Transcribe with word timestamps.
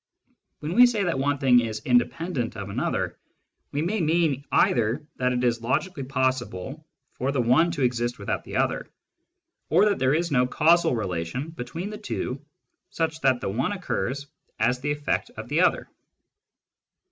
When 0.61 0.73
we 0.73 0.87
say 0.87 1.03
that 1.03 1.19
one 1.19 1.37
thing 1.37 1.59
is 1.59 1.83
"independent" 1.85 2.57
of 2.57 2.71
another, 2.71 3.19
we 3.71 3.83
may 3.83 4.01
mean 4.01 4.43
either 4.51 5.05
that 5.17 5.31
it 5.31 5.43
is 5.43 5.61
logically 5.61 6.01
possible 6.03 6.87
for 7.13 7.31
the 7.31 7.39
one 7.39 7.69
to 7.69 7.83
exist 7.83 8.17
without 8.17 8.43
the 8.43 8.55
other, 8.55 8.87
or 9.69 9.85
that 9.85 9.99
there 9.99 10.15
is 10.15 10.31
no 10.31 10.47
causal 10.47 10.95
relation 10.95 11.51
between 11.51 11.91
the 11.91 11.99
two 11.99 12.43
such 12.89 13.21
that 13.21 13.41
the 13.41 13.49
one 13.49 13.65
only 13.71 13.77
occurs 13.77 14.25
as 14.59 14.79
the 14.79 14.95
eflFect 14.95 15.29
of 15.37 15.49
the 15.49 15.61
other. 15.61 15.87